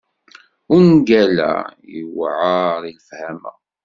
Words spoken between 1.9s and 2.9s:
yewɛer